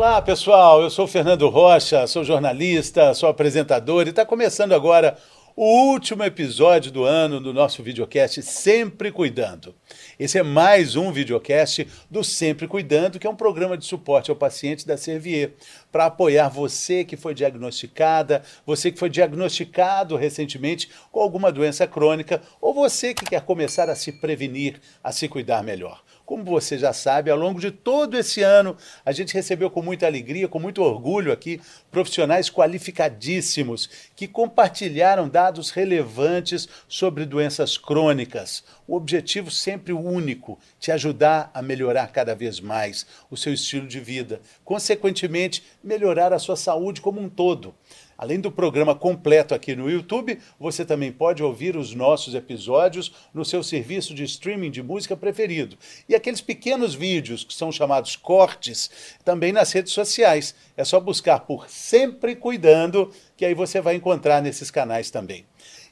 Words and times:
Olá, 0.00 0.22
pessoal. 0.22 0.80
Eu 0.80 0.88
sou 0.88 1.06
Fernando 1.06 1.46
Rocha, 1.50 2.06
sou 2.06 2.24
jornalista, 2.24 3.12
sou 3.12 3.28
apresentador 3.28 4.06
e 4.06 4.08
está 4.08 4.24
começando 4.24 4.72
agora 4.72 5.18
o 5.54 5.90
último 5.90 6.24
episódio 6.24 6.90
do 6.90 7.04
ano 7.04 7.38
do 7.38 7.52
nosso 7.52 7.82
videocast 7.82 8.40
Sempre 8.40 9.12
Cuidando. 9.12 9.74
Esse 10.18 10.38
é 10.38 10.42
mais 10.42 10.96
um 10.96 11.12
videocast 11.12 11.86
do 12.10 12.24
Sempre 12.24 12.66
Cuidando, 12.66 13.18
que 13.18 13.26
é 13.26 13.30
um 13.30 13.36
programa 13.36 13.76
de 13.76 13.84
suporte 13.84 14.30
ao 14.30 14.36
paciente 14.38 14.86
da 14.86 14.96
Servier, 14.96 15.52
para 15.92 16.06
apoiar 16.06 16.48
você 16.48 17.04
que 17.04 17.14
foi 17.14 17.34
diagnosticada, 17.34 18.42
você 18.64 18.90
que 18.90 18.98
foi 18.98 19.10
diagnosticado 19.10 20.16
recentemente 20.16 20.88
com 21.12 21.20
alguma 21.20 21.52
doença 21.52 21.86
crônica, 21.86 22.40
ou 22.58 22.72
você 22.72 23.12
que 23.12 23.26
quer 23.26 23.42
começar 23.42 23.90
a 23.90 23.94
se 23.94 24.12
prevenir, 24.12 24.80
a 25.04 25.12
se 25.12 25.28
cuidar 25.28 25.62
melhor. 25.62 26.00
Como 26.30 26.44
você 26.44 26.78
já 26.78 26.92
sabe, 26.92 27.28
ao 27.28 27.36
longo 27.36 27.58
de 27.58 27.72
todo 27.72 28.16
esse 28.16 28.40
ano, 28.40 28.76
a 29.04 29.10
gente 29.10 29.34
recebeu 29.34 29.68
com 29.68 29.82
muita 29.82 30.06
alegria, 30.06 30.46
com 30.46 30.60
muito 30.60 30.80
orgulho 30.80 31.32
aqui, 31.32 31.60
profissionais 31.90 32.48
qualificadíssimos 32.48 33.90
que 34.14 34.28
compartilharam 34.28 35.28
dados 35.28 35.70
relevantes 35.70 36.68
sobre 36.86 37.26
doenças 37.26 37.76
crônicas. 37.76 38.62
O 38.86 38.94
objetivo 38.94 39.50
sempre 39.50 39.92
único, 39.92 40.56
te 40.78 40.92
ajudar 40.92 41.50
a 41.52 41.60
melhorar 41.60 42.12
cada 42.12 42.32
vez 42.32 42.60
mais 42.60 43.04
o 43.28 43.36
seu 43.36 43.52
estilo 43.52 43.88
de 43.88 43.98
vida, 43.98 44.40
consequentemente, 44.64 45.64
melhorar 45.82 46.32
a 46.32 46.38
sua 46.38 46.54
saúde 46.54 47.00
como 47.00 47.20
um 47.20 47.28
todo. 47.28 47.74
Além 48.20 48.38
do 48.38 48.52
programa 48.52 48.94
completo 48.94 49.54
aqui 49.54 49.74
no 49.74 49.90
YouTube, 49.90 50.38
você 50.58 50.84
também 50.84 51.10
pode 51.10 51.42
ouvir 51.42 51.74
os 51.74 51.94
nossos 51.94 52.34
episódios 52.34 53.10
no 53.32 53.46
seu 53.46 53.62
serviço 53.62 54.12
de 54.12 54.24
streaming 54.24 54.70
de 54.70 54.82
música 54.82 55.16
preferido. 55.16 55.78
E 56.06 56.14
aqueles 56.14 56.42
pequenos 56.42 56.94
vídeos 56.94 57.44
que 57.44 57.54
são 57.54 57.72
chamados 57.72 58.16
cortes 58.16 58.90
também 59.24 59.52
nas 59.52 59.72
redes 59.72 59.94
sociais. 59.94 60.54
É 60.76 60.84
só 60.84 61.00
buscar 61.00 61.40
por 61.40 61.70
Sempre 61.70 62.36
Cuidando, 62.36 63.10
que 63.40 63.46
aí 63.46 63.54
você 63.54 63.80
vai 63.80 63.94
encontrar 63.94 64.42
nesses 64.42 64.70
canais 64.70 65.10
também. 65.10 65.46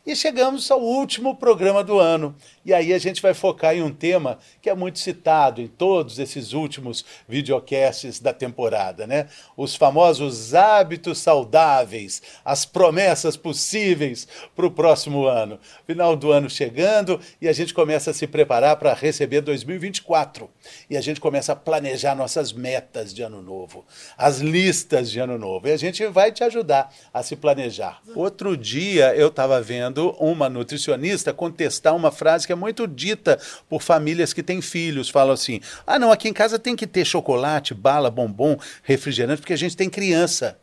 E 0.09 0.17
chegamos 0.17 0.71
ao 0.71 0.81
último 0.81 1.37
programa 1.37 1.85
do 1.85 1.99
ano. 1.99 2.35
E 2.65 2.73
aí 2.73 2.95
a 2.95 2.99
gente 2.99 3.21
vai 3.21 3.35
focar 3.35 3.77
em 3.77 3.83
um 3.83 3.93
tema 3.93 4.39
que 4.63 4.71
é 4.71 4.75
muito 4.75 4.99
citado 4.99 5.61
em 5.61 5.67
todos 5.67 6.19
esses 6.19 6.55
últimos 6.55 7.05
videocasts 7.29 8.19
da 8.19 8.33
temporada, 8.33 9.07
né? 9.07 9.29
Os 9.55 9.77
famosos 9.77 10.55
hábitos 10.55 11.19
saudáveis, 11.19 12.23
as 12.43 12.65
promessas 12.65 13.37
possíveis 13.37 14.27
para 14.57 14.67
o 14.67 14.71
próximo 14.71 15.27
ano. 15.27 15.61
Final 15.87 16.17
do 16.17 16.33
ano 16.33 16.49
chegando 16.49 17.21
e 17.39 17.47
a 17.47 17.53
gente 17.53 17.75
começa 17.75 18.11
a 18.11 18.15
se 18.15 18.27
preparar 18.27 18.77
para 18.77 18.95
receber 18.95 19.43
2024. 19.43 20.49
E 20.89 20.97
a 20.97 21.03
gente 21.03 21.21
começa 21.21 21.53
a 21.53 21.57
planejar 21.57 22.15
nossas 22.15 22.51
metas 22.51 23.13
de 23.13 23.23
ano 23.23 23.43
novo, 23.43 23.85
as 24.17 24.39
listas 24.39 25.11
de 25.11 25.19
ano 25.19 25.37
novo. 25.37 25.69
E 25.69 25.73
a 25.73 25.77
gente 25.77 26.07
vai 26.07 26.33
te 26.33 26.43
ajudar 26.45 26.91
a 27.13 27.23
se 27.23 27.37
planejar. 27.39 28.01
Outro 28.15 28.57
dia 28.57 29.15
eu 29.15 29.29
estava 29.29 29.61
vendo 29.63 30.11
uma 30.19 30.49
nutricionista 30.49 31.33
contestar 31.33 31.97
uma 31.97 32.13
frase 32.13 32.47
que 32.47 32.53
é 32.53 32.57
muito 32.57 32.87
dita 32.87 33.39
por 33.69 33.81
famílias 33.81 34.33
que 34.33 34.43
têm 34.43 34.61
filhos. 34.61 35.09
Falam 35.09 35.33
assim: 35.33 35.61
ah, 35.87 35.99
não, 35.99 36.13
aqui 36.13 36.29
em 36.29 36.33
casa 36.33 36.59
tem 36.59 36.77
que 36.77 36.87
ter 36.87 37.05
chocolate, 37.05 37.73
bala, 37.73 38.11
bombom, 38.11 38.59
refrigerante, 38.83 39.41
porque 39.41 39.55
a 39.55 39.59
gente 39.59 39.77
tem 39.77 39.89
criança. 39.89 40.59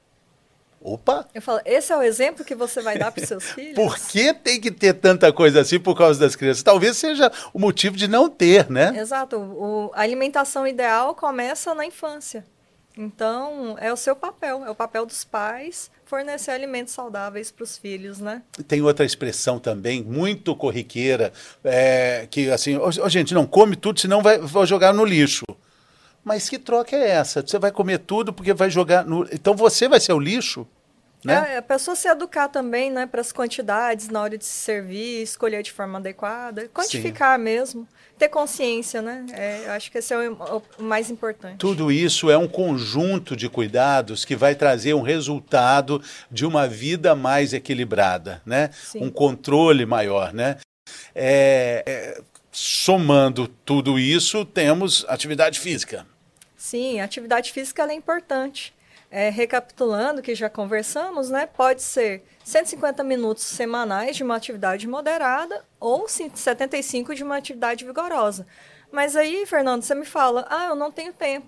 Opa! 0.85 1.27
Eu 1.33 1.41
falo, 1.41 1.61
esse 1.65 1.91
é 1.91 1.97
o 1.97 2.03
exemplo 2.03 2.45
que 2.45 2.53
você 2.53 2.79
vai 2.79 2.95
dar 2.95 3.11
para 3.11 3.19
os 3.23 3.27
seus 3.27 3.43
filhos? 3.43 3.73
Por 3.75 3.97
que 3.97 4.31
tem 4.35 4.61
que 4.61 4.69
ter 4.69 4.93
tanta 4.93 5.33
coisa 5.33 5.61
assim 5.61 5.79
por 5.79 5.97
causa 5.97 6.19
das 6.19 6.35
crianças? 6.35 6.61
Talvez 6.61 6.95
seja 6.95 7.31
o 7.51 7.57
motivo 7.57 7.97
de 7.97 8.07
não 8.07 8.29
ter, 8.29 8.69
né? 8.69 8.95
Exato. 8.95 9.35
O, 9.35 9.91
a 9.95 10.01
alimentação 10.01 10.67
ideal 10.67 11.15
começa 11.15 11.73
na 11.73 11.87
infância. 11.87 12.45
Então, 12.97 13.75
é 13.79 13.91
o 13.91 13.97
seu 13.97 14.15
papel, 14.15 14.63
é 14.65 14.69
o 14.69 14.75
papel 14.75 15.05
dos 15.05 15.23
pais 15.23 15.91
fornecer 16.05 16.51
alimentos 16.51 16.93
saudáveis 16.93 17.51
para 17.51 17.63
os 17.63 17.77
filhos, 17.77 18.19
né? 18.19 18.41
Tem 18.67 18.81
outra 18.81 19.05
expressão 19.05 19.59
também, 19.59 20.03
muito 20.03 20.55
corriqueira, 20.55 21.33
é, 21.63 22.27
que 22.29 22.49
assim, 22.49 22.77
oh, 22.77 23.09
gente, 23.09 23.33
não 23.33 23.45
come 23.45 23.75
tudo, 23.75 23.99
senão 23.99 24.21
vai, 24.21 24.37
vai 24.37 24.65
jogar 24.65 24.93
no 24.93 25.03
lixo. 25.03 25.43
Mas 26.23 26.49
que 26.49 26.57
troca 26.57 26.95
é 26.95 27.09
essa? 27.09 27.45
Você 27.45 27.59
vai 27.59 27.71
comer 27.71 27.99
tudo 27.99 28.33
porque 28.33 28.53
vai 28.53 28.69
jogar 28.69 29.05
no. 29.05 29.27
Então 29.31 29.55
você 29.55 29.87
vai 29.87 29.99
ser 29.99 30.13
o 30.13 30.19
lixo? 30.19 30.67
Né? 31.25 31.53
É, 31.55 31.57
a 31.57 31.61
pessoa 31.61 31.95
se 31.95 32.07
educar 32.07 32.47
também, 32.47 32.91
né, 32.91 33.05
para 33.05 33.21
as 33.21 33.31
quantidades 33.31 34.09
na 34.09 34.21
hora 34.21 34.37
de 34.37 34.45
se 34.45 34.53
servir, 34.53 35.23
escolher 35.23 35.63
de 35.63 35.71
forma 35.71 35.97
adequada, 35.97 36.69
quantificar 36.73 37.37
Sim. 37.37 37.43
mesmo 37.43 37.87
ter 38.17 38.29
consciência, 38.29 39.01
né? 39.01 39.25
É, 39.33 39.69
acho 39.71 39.91
que 39.91 39.97
esse 39.97 40.13
é 40.13 40.29
o, 40.29 40.33
o, 40.79 40.83
mais 40.83 41.09
importante. 41.09 41.57
Tudo 41.57 41.91
isso 41.91 42.29
é 42.29 42.37
um 42.37 42.47
conjunto 42.47 43.35
de 43.35 43.49
cuidados 43.49 44.23
que 44.23 44.35
vai 44.35 44.55
trazer 44.55 44.93
um 44.93 45.01
resultado 45.01 46.01
de 46.31 46.45
uma 46.45 46.67
vida 46.67 47.13
mais 47.13 47.53
equilibrada, 47.53 48.41
né? 48.45 48.69
Sim. 48.71 49.03
Um 49.03 49.09
controle 49.09 49.85
maior, 49.85 50.33
né? 50.33 50.57
É, 51.13 51.83
é, 51.85 52.21
somando 52.51 53.47
tudo 53.47 53.99
isso, 53.99 54.45
temos 54.45 55.05
atividade 55.09 55.59
física. 55.59 56.07
Sim, 56.55 57.01
atividade 57.01 57.51
física 57.51 57.83
é 57.83 57.93
importante. 57.93 58.73
É, 59.17 59.29
recapitulando 59.29 60.21
que 60.21 60.35
já 60.35 60.49
conversamos, 60.49 61.29
né? 61.29 61.45
Pode 61.45 61.81
ser 61.81 62.25
150 62.43 63.01
minutos 63.01 63.45
semanais 63.45 64.17
de 64.17 64.23
uma 64.23 64.35
atividade 64.35 64.85
moderada 64.89 65.63
ou 65.79 66.05
75 66.09 67.15
de 67.15 67.23
uma 67.23 67.37
atividade 67.37 67.85
vigorosa. 67.85 68.45
Mas 68.91 69.15
aí, 69.15 69.45
Fernando, 69.45 69.83
você 69.83 69.95
me 69.95 70.03
fala: 70.03 70.45
"Ah, 70.49 70.65
eu 70.65 70.75
não 70.75 70.91
tenho 70.91 71.13
tempo". 71.13 71.47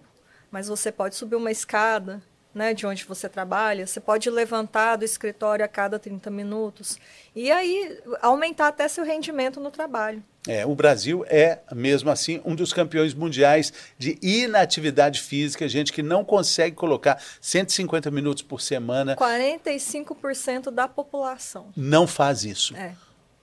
Mas 0.50 0.70
você 0.70 0.94
pode 0.94 1.16
subir 1.16 1.36
uma 1.36 1.52
escada, 1.52 2.24
né, 2.58 2.74
de 2.74 2.86
onde 2.86 3.06
você 3.06 3.30
trabalha, 3.30 3.86
você 3.86 4.00
pode 4.00 4.30
levantar 4.30 4.98
do 4.98 5.06
escritório 5.06 5.64
a 5.64 5.68
cada 5.68 6.00
30 6.00 6.30
minutos 6.32 6.98
e 7.36 7.52
aí 7.52 8.00
aumentar 8.22 8.68
até 8.68 8.88
seu 8.88 9.06
rendimento 9.06 9.60
no 9.60 9.70
trabalho. 9.70 10.24
É, 10.48 10.66
o 10.66 10.74
Brasil 10.74 11.26
é, 11.28 11.60
mesmo 11.74 12.10
assim, 12.10 12.42
um 12.44 12.56
dos 12.56 12.74
campeões 12.74 13.14
mundiais 13.14 13.72
de 13.98 14.18
inatividade 14.22 15.22
física, 15.22 15.68
gente 15.68 15.94
que 15.94 16.02
não 16.02 16.24
consegue 16.26 16.76
colocar 16.76 17.22
150 17.40 18.10
minutos 18.10 18.42
por 18.42 18.62
semana. 18.62 19.16
45% 19.16 20.72
da 20.72 20.88
população. 20.88 21.68
Não 21.76 22.08
faz 22.08 22.44
isso. 22.44 22.76
É. 22.76 22.94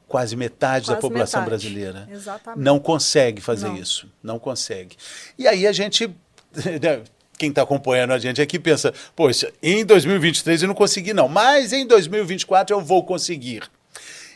Quase 0.08 0.34
metade 0.34 0.86
Quase 0.86 0.96
da 0.96 1.00
população 1.00 1.40
metade. 1.42 1.50
brasileira. 1.50 2.08
Exatamente. 2.10 2.64
Não 2.64 2.78
consegue 2.78 3.40
fazer 3.40 3.68
não. 3.68 3.76
isso. 3.76 4.10
Não 4.22 4.38
consegue. 4.38 4.96
E 5.38 5.46
aí 5.46 5.66
a 5.66 5.72
gente. 5.72 6.14
Quem 7.38 7.50
está 7.50 7.62
acompanhando 7.62 8.12
a 8.12 8.18
gente 8.18 8.40
aqui 8.40 8.58
pensa, 8.58 8.92
poxa, 9.14 9.52
em 9.62 9.84
2023 9.84 10.62
eu 10.62 10.68
não 10.68 10.74
consegui, 10.74 11.12
não, 11.12 11.28
mas 11.28 11.72
em 11.72 11.86
2024 11.86 12.74
eu 12.74 12.80
vou 12.80 13.04
conseguir. 13.04 13.62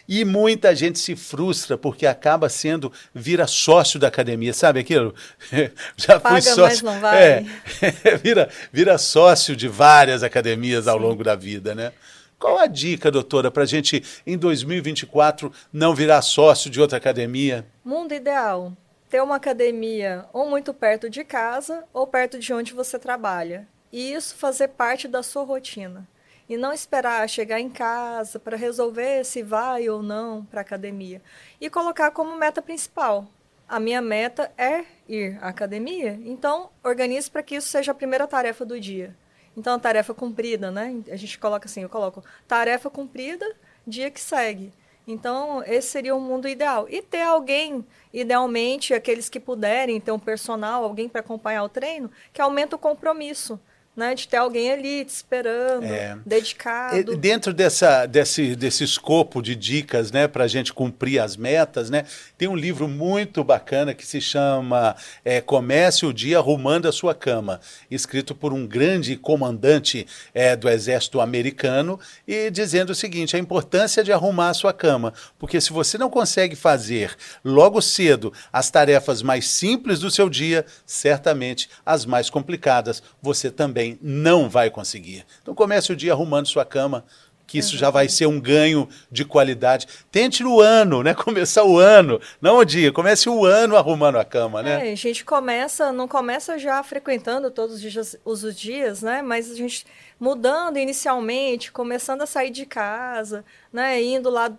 E 0.08 0.24
muita 0.24 0.74
gente 0.74 0.98
se 0.98 1.14
frustra 1.14 1.76
porque 1.76 2.06
acaba 2.06 2.48
sendo, 2.48 2.90
vira 3.14 3.46
sócio 3.46 4.00
da 4.00 4.08
academia, 4.08 4.54
sabe 4.54 4.80
aquilo? 4.80 5.14
Já 5.96 6.18
Paga, 6.18 6.40
fui 6.40 6.42
sócio. 6.42 6.62
Mas 6.62 6.82
não 6.82 6.98
vai. 6.98 7.22
É, 7.22 8.16
vira, 8.16 8.48
vira 8.72 8.96
sócio 8.96 9.54
de 9.54 9.68
várias 9.68 10.22
academias 10.22 10.88
ao 10.88 10.98
Sim. 10.98 11.04
longo 11.04 11.22
da 11.22 11.36
vida, 11.36 11.74
né? 11.74 11.92
Qual 12.38 12.56
a 12.56 12.66
dica, 12.66 13.10
doutora, 13.10 13.50
para 13.50 13.64
a 13.64 13.66
gente, 13.66 14.02
em 14.26 14.38
2024, 14.38 15.52
não 15.72 15.94
virar 15.94 16.22
sócio 16.22 16.70
de 16.70 16.80
outra 16.80 16.96
academia? 16.96 17.66
Mundo 17.84 18.14
ideal. 18.14 18.72
Ter 19.08 19.22
uma 19.22 19.36
academia 19.36 20.26
ou 20.32 20.48
muito 20.48 20.74
perto 20.74 21.08
de 21.08 21.24
casa 21.24 21.84
ou 21.92 22.06
perto 22.06 22.38
de 22.38 22.52
onde 22.52 22.74
você 22.74 22.98
trabalha. 22.98 23.66
E 23.90 24.12
isso 24.12 24.36
fazer 24.36 24.68
parte 24.68 25.08
da 25.08 25.22
sua 25.22 25.44
rotina 25.44 26.06
e 26.48 26.56
não 26.56 26.72
esperar 26.72 27.28
chegar 27.28 27.60
em 27.60 27.68
casa 27.68 28.38
para 28.38 28.56
resolver 28.56 29.24
se 29.24 29.42
vai 29.42 29.88
ou 29.88 30.02
não 30.02 30.44
para 30.44 30.60
a 30.60 30.62
academia 30.62 31.20
e 31.60 31.68
colocar 31.68 32.10
como 32.10 32.36
meta 32.36 32.62
principal. 32.62 33.26
A 33.68 33.78
minha 33.78 34.00
meta 34.00 34.50
é 34.56 34.84
ir 35.06 35.38
à 35.42 35.48
academia, 35.48 36.18
então 36.24 36.70
organize 36.82 37.30
para 37.30 37.42
que 37.42 37.54
isso 37.54 37.68
seja 37.68 37.92
a 37.92 37.94
primeira 37.94 38.26
tarefa 38.26 38.64
do 38.64 38.80
dia. 38.80 39.14
Então, 39.54 39.74
a 39.74 39.78
tarefa 39.78 40.14
cumprida, 40.14 40.70
né? 40.70 41.02
A 41.10 41.16
gente 41.16 41.38
coloca 41.38 41.66
assim, 41.66 41.82
eu 41.82 41.88
coloco 41.88 42.24
tarefa 42.46 42.88
cumprida, 42.88 43.44
dia 43.86 44.10
que 44.10 44.20
segue. 44.20 44.72
Então, 45.10 45.62
esse 45.64 45.88
seria 45.88 46.14
o 46.14 46.20
mundo 46.20 46.46
ideal. 46.46 46.86
E 46.90 47.00
ter 47.00 47.22
alguém, 47.22 47.82
idealmente, 48.12 48.92
aqueles 48.92 49.26
que 49.26 49.40
puderem, 49.40 49.98
ter 49.98 50.12
um 50.12 50.18
personal, 50.18 50.84
alguém 50.84 51.08
para 51.08 51.22
acompanhar 51.22 51.64
o 51.64 51.68
treino, 51.68 52.10
que 52.30 52.42
aumenta 52.42 52.76
o 52.76 52.78
compromisso 52.78 53.58
né, 53.98 54.14
de 54.14 54.28
ter 54.28 54.36
alguém 54.36 54.70
ali 54.70 55.04
te 55.04 55.08
esperando, 55.08 55.84
é. 55.84 56.16
dedicado. 56.24 57.16
Dentro 57.16 57.52
dessa, 57.52 58.06
desse, 58.06 58.54
desse 58.54 58.84
escopo 58.84 59.42
de 59.42 59.56
dicas 59.56 60.12
né, 60.12 60.28
para 60.28 60.44
a 60.44 60.48
gente 60.48 60.72
cumprir 60.72 61.18
as 61.18 61.36
metas, 61.36 61.90
né, 61.90 62.04
tem 62.38 62.46
um 62.46 62.54
livro 62.54 62.86
muito 62.86 63.42
bacana 63.42 63.92
que 63.92 64.06
se 64.06 64.20
chama 64.20 64.94
é, 65.24 65.40
Comece 65.40 66.06
o 66.06 66.12
Dia 66.12 66.38
Arrumando 66.38 66.86
a 66.86 66.92
Sua 66.92 67.12
Cama, 67.12 67.60
escrito 67.90 68.36
por 68.36 68.52
um 68.52 68.64
grande 68.64 69.16
comandante 69.16 70.06
é, 70.32 70.54
do 70.54 70.68
exército 70.68 71.20
americano 71.20 71.98
e 72.26 72.50
dizendo 72.50 72.90
o 72.90 72.94
seguinte, 72.94 73.34
a 73.34 73.38
importância 73.38 74.04
de 74.04 74.12
arrumar 74.12 74.50
a 74.50 74.54
sua 74.54 74.72
cama, 74.72 75.12
porque 75.40 75.60
se 75.60 75.72
você 75.72 75.98
não 75.98 76.08
consegue 76.08 76.54
fazer 76.54 77.16
logo 77.44 77.82
cedo 77.82 78.32
as 78.52 78.70
tarefas 78.70 79.22
mais 79.22 79.48
simples 79.48 79.98
do 79.98 80.08
seu 80.08 80.30
dia, 80.30 80.64
certamente 80.86 81.68
as 81.84 82.06
mais 82.06 82.30
complicadas 82.30 83.02
você 83.20 83.50
também 83.50 83.87
também 83.88 83.98
não 84.02 84.48
vai 84.48 84.68
conseguir. 84.70 85.24
Então 85.40 85.54
comece 85.54 85.92
o 85.92 85.96
dia 85.96 86.12
arrumando 86.12 86.46
sua 86.46 86.64
cama, 86.64 87.04
que 87.46 87.56
isso 87.56 87.78
já 87.78 87.88
vai 87.88 88.10
ser 88.10 88.26
um 88.26 88.38
ganho 88.38 88.86
de 89.10 89.24
qualidade. 89.24 89.86
Tente 90.12 90.42
no 90.42 90.60
ano, 90.60 91.02
né? 91.02 91.14
Começar 91.16 91.64
o 91.64 91.78
ano, 91.78 92.20
não 92.42 92.58
o 92.58 92.64
dia. 92.64 92.92
Comece 92.92 93.28
o 93.30 93.46
ano 93.46 93.74
arrumando 93.74 94.16
a 94.16 94.24
cama, 94.24 94.62
né? 94.62 94.90
É, 94.90 94.92
a 94.92 94.96
gente 94.96 95.24
começa, 95.24 95.90
não 95.90 96.06
começa 96.06 96.58
já 96.58 96.82
frequentando 96.82 97.50
todos 97.50 97.76
os 97.76 97.80
dias, 97.80 98.16
os 98.24 98.54
dias, 98.54 99.02
né? 99.02 99.22
Mas 99.22 99.50
a 99.50 99.54
gente 99.54 99.86
mudando 100.18 100.78
inicialmente, 100.78 101.70
começando 101.70 102.22
a 102.22 102.26
sair 102.26 102.50
de 102.50 102.66
casa, 102.66 103.44
né, 103.72 104.02
indo 104.02 104.28
lá. 104.28 104.52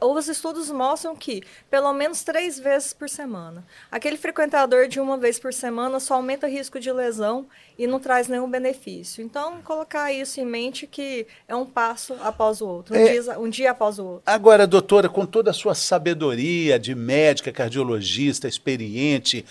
Os 0.00 0.28
estudos 0.28 0.70
mostram 0.70 1.14
que 1.14 1.42
pelo 1.70 1.92
menos 1.92 2.22
três 2.22 2.58
vezes 2.58 2.92
por 2.92 3.08
semana. 3.08 3.64
Aquele 3.90 4.16
frequentador 4.16 4.88
de 4.88 5.00
uma 5.00 5.16
vez 5.16 5.38
por 5.38 5.52
semana 5.52 6.00
só 6.00 6.14
aumenta 6.14 6.46
o 6.46 6.50
risco 6.50 6.80
de 6.80 6.90
lesão 6.90 7.46
e 7.78 7.86
não 7.86 8.00
traz 8.00 8.28
nenhum 8.28 8.50
benefício. 8.50 9.22
Então, 9.22 9.60
colocar 9.62 10.12
isso 10.12 10.40
em 10.40 10.46
mente 10.46 10.86
que 10.86 11.26
é 11.46 11.54
um 11.54 11.66
passo 11.66 12.14
após 12.22 12.60
o 12.60 12.66
outro, 12.66 12.94
um, 12.94 12.98
é, 12.98 13.12
dia, 13.12 13.38
um 13.38 13.48
dia 13.48 13.70
após 13.70 13.98
o 13.98 14.04
outro. 14.04 14.22
Agora, 14.26 14.66
doutora, 14.66 15.08
com 15.08 15.24
toda 15.24 15.50
a 15.50 15.54
sua 15.54 15.74
sabedoria 15.74 16.78
de 16.78 16.94
médica, 16.94 17.52
cardiologista, 17.52 18.48
experiente, 18.48 19.44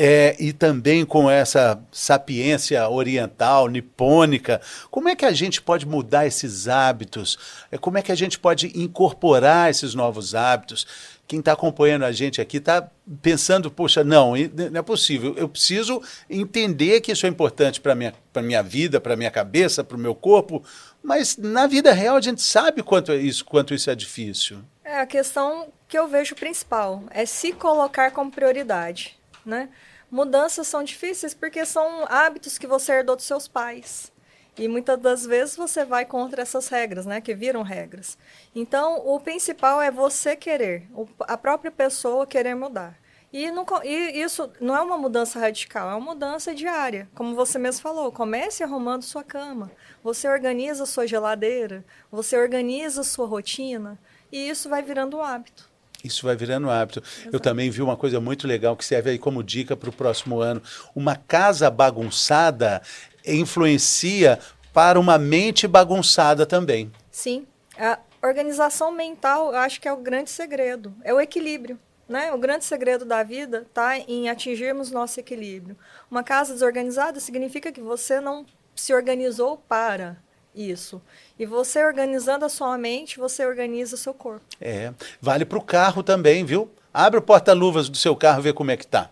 é, 0.00 0.36
e 0.38 0.52
também 0.52 1.04
com 1.04 1.28
essa 1.28 1.82
sapiência 1.90 2.88
oriental, 2.88 3.66
nipônica, 3.66 4.60
como 4.92 5.08
é 5.08 5.16
que 5.16 5.24
a 5.24 5.32
gente 5.32 5.60
pode 5.60 5.84
mudar 5.84 6.24
esses 6.24 6.68
hábitos? 6.68 7.36
É, 7.72 7.76
como 7.76 7.98
é 7.98 8.02
que 8.02 8.12
a 8.12 8.14
gente 8.14 8.38
pode 8.38 8.70
incorporar 8.80 9.68
esses 9.68 9.96
novos 9.96 10.36
hábitos? 10.36 10.86
Quem 11.26 11.40
está 11.40 11.52
acompanhando 11.52 12.04
a 12.04 12.12
gente 12.12 12.40
aqui 12.40 12.58
está 12.58 12.88
pensando, 13.20 13.72
poxa, 13.72 14.04
não, 14.04 14.34
não 14.70 14.78
é 14.78 14.82
possível. 14.82 15.34
Eu 15.36 15.48
preciso 15.48 16.00
entender 16.30 17.00
que 17.00 17.10
isso 17.10 17.26
é 17.26 17.28
importante 17.28 17.80
para 17.80 17.90
a 17.90 17.96
minha, 17.96 18.14
minha 18.36 18.62
vida, 18.62 19.00
para 19.00 19.14
a 19.14 19.16
minha 19.16 19.32
cabeça, 19.32 19.82
para 19.82 19.96
o 19.96 20.00
meu 20.00 20.14
corpo, 20.14 20.62
mas 21.02 21.36
na 21.36 21.66
vida 21.66 21.92
real 21.92 22.16
a 22.16 22.20
gente 22.20 22.40
sabe 22.40 22.84
quanto 22.84 23.12
isso, 23.12 23.44
quanto 23.44 23.74
isso 23.74 23.90
é 23.90 23.96
difícil. 23.96 24.60
É 24.84 25.00
a 25.00 25.06
questão 25.06 25.66
que 25.88 25.98
eu 25.98 26.06
vejo 26.06 26.36
principal, 26.36 27.02
é 27.10 27.26
se 27.26 27.52
colocar 27.52 28.12
como 28.12 28.30
prioridade, 28.30 29.17
né? 29.48 29.70
Mudanças 30.10 30.68
são 30.68 30.84
difíceis 30.84 31.34
porque 31.34 31.64
são 31.64 32.04
hábitos 32.08 32.58
que 32.58 32.66
você 32.66 32.92
herdou 32.92 33.16
dos 33.16 33.24
seus 33.24 33.48
pais. 33.48 34.12
E 34.56 34.66
muitas 34.66 34.98
das 34.98 35.24
vezes 35.24 35.56
você 35.56 35.84
vai 35.84 36.04
contra 36.04 36.42
essas 36.42 36.68
regras, 36.68 37.06
né? 37.06 37.20
Que 37.20 37.34
viram 37.34 37.62
regras. 37.62 38.18
Então, 38.54 39.06
o 39.06 39.20
principal 39.20 39.80
é 39.80 39.90
você 39.90 40.34
querer, 40.34 40.88
a 41.20 41.36
própria 41.36 41.70
pessoa 41.70 42.26
querer 42.26 42.54
mudar. 42.54 42.98
E, 43.32 43.50
não, 43.50 43.64
e, 43.84 44.20
isso 44.20 44.50
não 44.60 44.74
é 44.74 44.80
uma 44.80 44.96
mudança 44.96 45.38
radical, 45.38 45.90
é 45.90 45.94
uma 45.94 46.14
mudança 46.14 46.54
diária. 46.54 47.08
Como 47.14 47.34
você 47.34 47.58
mesmo 47.58 47.82
falou, 47.82 48.10
comece 48.10 48.64
arrumando 48.64 49.02
sua 49.02 49.22
cama. 49.22 49.70
Você 50.02 50.26
organiza 50.26 50.86
sua 50.86 51.06
geladeira, 51.06 51.84
você 52.10 52.36
organiza 52.36 53.04
sua 53.04 53.26
rotina. 53.26 53.98
E 54.32 54.48
isso 54.48 54.68
vai 54.68 54.82
virando 54.82 55.18
um 55.18 55.22
hábito. 55.22 55.70
Isso 56.02 56.26
vai 56.26 56.36
virando 56.36 56.70
hábito. 56.70 57.00
Exato. 57.00 57.30
Eu 57.32 57.40
também 57.40 57.70
vi 57.70 57.82
uma 57.82 57.96
coisa 57.96 58.20
muito 58.20 58.46
legal 58.46 58.76
que 58.76 58.84
serve 58.84 59.10
aí 59.10 59.18
como 59.18 59.42
dica 59.42 59.76
para 59.76 59.90
o 59.90 59.92
próximo 59.92 60.40
ano. 60.40 60.62
Uma 60.94 61.16
casa 61.16 61.70
bagunçada 61.70 62.80
influencia 63.26 64.38
para 64.72 64.98
uma 64.98 65.18
mente 65.18 65.66
bagunçada 65.66 66.46
também. 66.46 66.92
Sim. 67.10 67.46
A 67.76 67.98
organização 68.22 68.92
mental, 68.92 69.52
eu 69.52 69.58
acho 69.58 69.80
que 69.80 69.88
é 69.88 69.92
o 69.92 69.96
grande 69.96 70.30
segredo. 70.30 70.94
É 71.02 71.12
o 71.12 71.20
equilíbrio. 71.20 71.78
Né? 72.08 72.32
O 72.32 72.38
grande 72.38 72.64
segredo 72.64 73.04
da 73.04 73.22
vida 73.22 73.66
está 73.68 73.98
em 73.98 74.30
atingirmos 74.30 74.90
nosso 74.90 75.20
equilíbrio. 75.20 75.76
Uma 76.10 76.22
casa 76.22 76.54
desorganizada 76.54 77.20
significa 77.20 77.70
que 77.70 77.80
você 77.80 78.20
não 78.20 78.46
se 78.74 78.94
organizou 78.94 79.58
para 79.68 80.16
isso. 80.58 81.00
E 81.38 81.46
você 81.46 81.84
organizando 81.84 82.44
a 82.44 82.48
sua 82.48 82.76
mente, 82.76 83.18
você 83.18 83.46
organiza 83.46 83.94
o 83.94 83.98
seu 83.98 84.12
corpo. 84.12 84.44
É. 84.60 84.92
Vale 85.20 85.44
para 85.44 85.58
o 85.58 85.62
carro 85.62 86.02
também, 86.02 86.44
viu? 86.44 86.70
Abre 86.92 87.18
o 87.18 87.22
porta-luvas 87.22 87.88
do 87.88 87.96
seu 87.96 88.16
carro 88.16 88.40
e 88.40 88.42
vê 88.42 88.52
como 88.52 88.70
é 88.70 88.76
que 88.76 88.86
tá. 88.86 89.10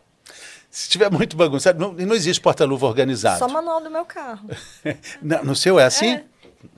Se 0.70 0.82
estiver 0.82 1.10
muito 1.10 1.36
bagunçado, 1.36 1.78
não, 1.78 1.92
não 1.92 2.14
existe 2.14 2.40
porta-luva 2.40 2.86
organizado. 2.86 3.38
Só 3.38 3.48
manual 3.48 3.80
do 3.80 3.90
meu 3.90 4.04
carro. 4.04 4.48
no 5.22 5.54
seu 5.54 5.78
é 5.78 5.84
assim? 5.84 6.14
É. 6.14 6.24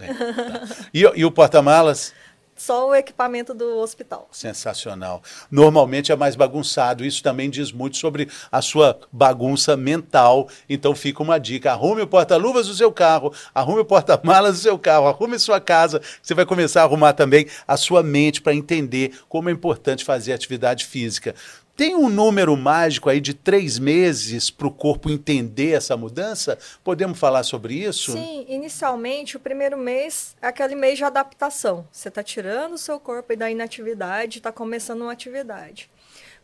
É, 0.00 0.14
tá. 0.14 0.66
e, 0.92 1.00
e 1.00 1.24
o 1.24 1.30
porta-malas? 1.30 2.12
Só 2.58 2.88
o 2.88 2.94
equipamento 2.94 3.54
do 3.54 3.78
hospital. 3.78 4.28
Sensacional. 4.32 5.22
Normalmente 5.50 6.12
é 6.12 6.16
mais 6.16 6.36
bagunçado. 6.36 7.04
Isso 7.04 7.22
também 7.22 7.48
diz 7.48 7.72
muito 7.72 7.96
sobre 7.96 8.28
a 8.50 8.60
sua 8.60 8.98
bagunça 9.10 9.76
mental. 9.76 10.48
Então 10.68 10.94
fica 10.94 11.22
uma 11.22 11.38
dica: 11.38 11.72
arrume 11.72 12.02
o 12.02 12.06
porta-luvas 12.06 12.66
do 12.66 12.74
seu 12.74 12.92
carro, 12.92 13.32
arrume 13.54 13.80
o 13.80 13.84
porta-malas 13.84 14.56
do 14.56 14.62
seu 14.62 14.78
carro, 14.78 15.06
arrume 15.06 15.38
sua 15.38 15.60
casa. 15.60 16.02
Você 16.20 16.34
vai 16.34 16.44
começar 16.44 16.82
a 16.82 16.84
arrumar 16.84 17.12
também 17.12 17.46
a 17.66 17.76
sua 17.76 18.02
mente 18.02 18.42
para 18.42 18.54
entender 18.54 19.20
como 19.28 19.48
é 19.48 19.52
importante 19.52 20.04
fazer 20.04 20.32
atividade 20.32 20.84
física. 20.84 21.34
Tem 21.78 21.94
um 21.94 22.08
número 22.08 22.56
mágico 22.56 23.08
aí 23.08 23.20
de 23.20 23.32
três 23.32 23.78
meses 23.78 24.50
para 24.50 24.66
o 24.66 24.70
corpo 24.70 25.08
entender 25.08 25.76
essa 25.76 25.96
mudança? 25.96 26.58
Podemos 26.82 27.16
falar 27.16 27.44
sobre 27.44 27.72
isso? 27.74 28.14
Sim, 28.14 28.44
inicialmente 28.48 29.36
o 29.36 29.40
primeiro 29.40 29.78
mês 29.78 30.34
é 30.42 30.48
aquele 30.48 30.74
mês 30.74 30.98
de 30.98 31.04
adaptação. 31.04 31.86
Você 31.92 32.08
está 32.08 32.20
tirando 32.20 32.72
o 32.72 32.78
seu 32.78 32.98
corpo 32.98 33.36
da 33.36 33.48
inatividade, 33.48 34.38
está 34.38 34.50
começando 34.50 35.02
uma 35.02 35.12
atividade. 35.12 35.88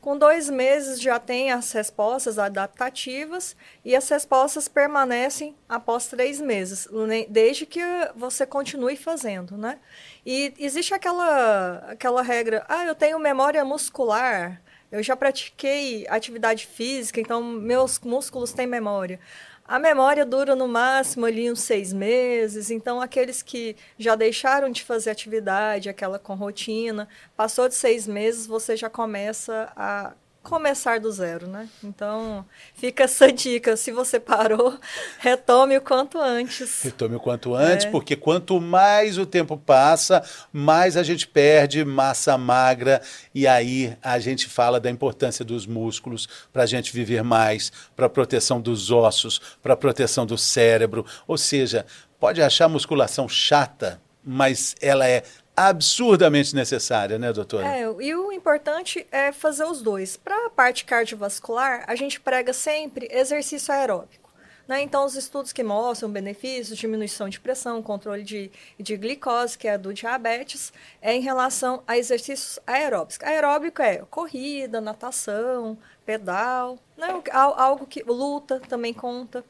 Com 0.01 0.17
dois 0.17 0.49
meses 0.49 1.01
já 1.01 1.19
tem 1.19 1.51
as 1.51 1.73
respostas 1.73 2.39
adaptativas 2.39 3.57
e 3.85 3.97
as 3.97 4.09
respostas 4.09 4.69
permanecem 4.69 5.57
após 5.69 6.07
três 6.07 6.41
meses, 6.41 6.87
desde 7.29 7.67
que 7.67 7.81
você 8.15 8.47
continue 8.47 8.97
fazendo, 8.97 9.57
né? 9.57 9.81
E 10.25 10.55
existe 10.61 10.95
aquela, 10.95 11.79
aquela 11.89 12.23
regra, 12.23 12.65
ah, 12.69 12.85
eu 12.85 12.95
tenho 12.95 13.19
memória 13.19 13.65
muscular, 13.65 14.63
eu 14.91 15.03
já 15.03 15.17
pratiquei 15.17 16.07
atividade 16.09 16.67
física, 16.67 17.21
então 17.21 17.43
meus 17.43 17.99
músculos 18.01 18.53
têm 18.53 18.67
memória. 18.67 19.19
A 19.67 19.79
memória 19.79 20.27
dura 20.27 20.55
no 20.55 20.69
máximo 20.69 21.25
ali 21.25 21.51
uns 21.51 21.61
seis 21.61 21.91
meses, 21.93 22.71
então 22.71 23.01
aqueles 23.01 23.43
que 23.43 23.75
já 23.99 24.15
deixaram 24.15 24.71
de 24.71 24.83
fazer 24.85 25.11
atividade, 25.11 25.89
aquela 25.89 26.19
com 26.19 26.35
rotina, 26.35 27.09
passou 27.35 27.67
de 27.67 27.75
seis 27.75 28.07
meses, 28.07 28.47
você 28.47 28.77
já 28.77 28.91
começa 28.91 29.73
a 29.75 30.13
começar 30.45 31.01
do 31.01 31.11
zero, 31.11 31.49
né? 31.49 31.69
Então, 31.83 32.45
fica 32.75 33.05
essa 33.05 33.33
dica. 33.33 33.77
Se 33.77 33.91
você 33.91 34.21
parou, 34.21 34.79
retome 35.19 35.77
o 35.77 35.81
quanto 35.81 36.19
antes. 36.19 36.83
Retome 36.83 37.17
o 37.17 37.21
quanto 37.21 37.55
antes, 37.55 37.87
é. 37.87 37.91
porque 37.91 38.15
quanto 38.15 38.61
mais 38.61 39.17
o 39.17 39.25
tempo 39.25 39.57
passa, 39.57 40.23
mais 40.53 40.97
a 40.97 41.03
gente 41.03 41.27
perde 41.27 41.85
massa 41.85 42.37
magra. 42.37 43.01
E 43.35 43.47
aí 43.47 43.97
a 44.03 44.19
gente 44.19 44.47
fala 44.47 44.79
da 44.79 44.91
importância 44.91 45.45
dos 45.45 45.67
músculos 45.67 46.29
para 46.53 46.63
a 46.63 46.67
gente 46.67 46.93
viver 46.93 47.25
mais, 47.25 47.73
para 47.97 48.07
a 48.07 48.11
proteção 48.11 48.61
dos 48.61 48.91
ossos, 48.91 49.41
para 49.63 49.73
a 49.73 49.77
proteção 49.77 50.27
do 50.27 50.37
cérebro. 50.37 51.07
Ou 51.27 51.39
seja, 51.39 51.87
pode 52.21 52.43
achar 52.43 52.69
musculação 52.69 53.27
chata, 53.27 54.01
mas 54.23 54.75
ela 54.81 55.09
é 55.09 55.23
absurdamente 55.57 56.55
necessária, 56.55 57.19
né, 57.19 57.33
doutora? 57.33 57.67
É, 57.67 57.83
e 57.83 58.15
o 58.15 58.33
importante 58.33 59.07
é 59.11 59.33
fazer 59.33 59.65
os 59.65 59.81
dois. 59.81 60.17
Para 60.17 60.47
a 60.47 60.51
parte 60.51 60.85
cardiovascular, 60.85 61.85
a 61.87 61.95
gente 61.95 62.21
prega 62.21 62.53
sempre 62.53 63.09
exercício 63.11 63.73
aeróbico. 63.73 64.25
Né? 64.67 64.81
Então, 64.81 65.05
os 65.05 65.15
estudos 65.15 65.53
que 65.53 65.63
mostram 65.63 66.11
benefícios, 66.11 66.79
diminuição 66.79 67.29
de 67.29 67.39
pressão, 67.39 67.83
controle 67.83 68.23
de, 68.23 68.51
de 68.79 68.97
glicose, 68.97 69.59
que 69.59 69.69
é 69.69 69.77
do 69.77 69.93
diabetes, 69.93 70.73
é 71.03 71.15
em 71.15 71.21
relação 71.21 71.83
a 71.87 71.99
exercícios 71.99 72.59
aeróbicos. 72.67 73.19
Aeróbico 73.23 73.83
é 73.83 73.99
corrida, 74.11 74.81
natação, 74.81 75.77
pedal, 76.07 76.79
né? 76.97 77.09
algo 77.31 77.87
que 77.87 78.03
luta 78.03 78.61
também 78.61 78.95
conta. 78.95 79.45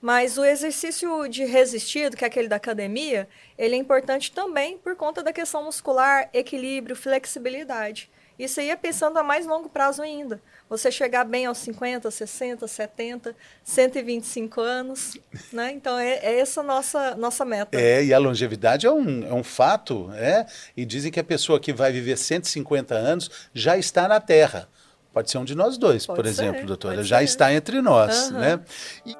Mas 0.00 0.38
o 0.38 0.44
exercício 0.44 1.28
de 1.28 1.44
resistido, 1.44 2.16
que 2.16 2.24
é 2.24 2.26
aquele 2.26 2.48
da 2.48 2.56
academia, 2.56 3.28
ele 3.58 3.74
é 3.74 3.78
importante 3.78 4.32
também 4.32 4.78
por 4.78 4.96
conta 4.96 5.22
da 5.22 5.32
questão 5.32 5.64
muscular, 5.64 6.30
equilíbrio, 6.32 6.96
flexibilidade. 6.96 8.10
Isso 8.38 8.58
aí 8.58 8.70
é 8.70 8.76
pensando 8.76 9.18
a 9.18 9.22
mais 9.22 9.46
longo 9.46 9.68
prazo 9.68 10.00
ainda. 10.00 10.40
Você 10.66 10.90
chegar 10.90 11.24
bem 11.24 11.44
aos 11.44 11.58
50, 11.58 12.10
60, 12.10 12.66
70, 12.66 13.36
125 13.62 14.60
anos, 14.62 15.18
né? 15.52 15.72
Então 15.72 15.98
é, 15.98 16.14
é 16.22 16.40
essa 16.40 16.62
nossa 16.62 17.14
nossa 17.16 17.44
meta. 17.44 17.78
É, 17.78 18.02
e 18.02 18.14
a 18.14 18.18
longevidade 18.18 18.86
é 18.86 18.90
um, 18.90 19.26
é 19.26 19.34
um 19.34 19.44
fato, 19.44 20.10
é? 20.14 20.46
E 20.74 20.86
dizem 20.86 21.12
que 21.12 21.20
a 21.20 21.24
pessoa 21.24 21.60
que 21.60 21.70
vai 21.70 21.92
viver 21.92 22.16
150 22.16 22.94
anos 22.94 23.30
já 23.52 23.76
está 23.76 24.08
na 24.08 24.18
Terra. 24.20 24.66
Pode 25.12 25.30
ser 25.30 25.38
um 25.38 25.44
de 25.44 25.56
nós 25.56 25.76
dois, 25.76 26.06
Pode 26.06 26.16
por 26.16 26.24
ser, 26.24 26.30
exemplo, 26.30 26.64
doutora. 26.64 27.02
Já 27.02 27.18
ser. 27.18 27.24
está 27.24 27.52
entre 27.52 27.82
nós, 27.82 28.30
uhum. 28.30 28.38
né? 28.38 28.60
E... 29.04 29.14